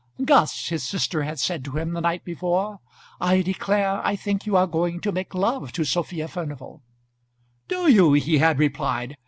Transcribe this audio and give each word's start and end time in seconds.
"Gus," 0.25 0.69
his 0.69 0.81
sister 0.81 1.21
had 1.21 1.39
said 1.39 1.63
to 1.63 1.77
him 1.77 1.93
the 1.93 2.01
night 2.01 2.25
before, 2.25 2.79
"I 3.19 3.41
declare 3.43 4.03
I 4.03 4.15
think 4.15 4.47
you 4.47 4.55
are 4.55 4.65
going 4.65 4.99
to 5.01 5.11
make 5.11 5.35
love 5.35 5.71
to 5.73 5.83
Sophia 5.85 6.27
Furnival." 6.27 6.81
"Do 7.67 7.87
you?" 7.87 8.13
he 8.13 8.39
had 8.39 8.57
replied. 8.57 9.15